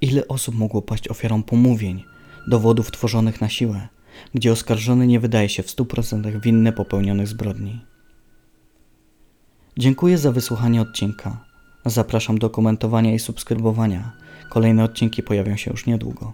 Ile 0.00 0.28
osób 0.28 0.54
mogło 0.54 0.82
paść 0.82 1.08
ofiarą 1.08 1.42
pomówień, 1.42 2.04
dowodów 2.46 2.90
tworzonych 2.90 3.40
na 3.40 3.48
siłę, 3.48 3.88
gdzie 4.34 4.52
oskarżony 4.52 5.06
nie 5.06 5.20
wydaje 5.20 5.48
się 5.48 5.62
w 5.62 5.70
stu 5.70 5.86
procentach 5.86 6.40
winny 6.40 6.72
popełnionych 6.72 7.28
zbrodni? 7.28 7.80
Dziękuję 9.78 10.18
za 10.18 10.32
wysłuchanie 10.32 10.82
odcinka. 10.82 11.44
Zapraszam 11.86 12.38
do 12.38 12.50
komentowania 12.50 13.14
i 13.14 13.18
subskrybowania. 13.18 14.12
Kolejne 14.50 14.84
odcinki 14.84 15.22
pojawią 15.22 15.56
się 15.56 15.70
już 15.70 15.86
niedługo. 15.86 16.32